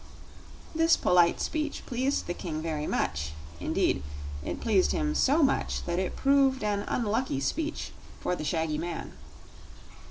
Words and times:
This 0.73 0.97
polite 0.97 1.39
speech 1.39 1.85
pleased 1.85 2.25
the 2.25 2.33
King 2.33 2.59
very 2.59 2.87
much; 2.87 3.33
indeed, 3.59 4.01
it 4.43 4.59
pleased 4.59 4.93
him 4.93 5.13
so 5.13 5.43
much 5.43 5.85
that 5.85 5.99
it 5.99 6.15
proved 6.15 6.63
an 6.63 6.85
unlucky 6.87 7.39
speech 7.39 7.91
for 8.19 8.35
the 8.35 8.43
shaggy 8.43 8.79
man. 8.79 9.13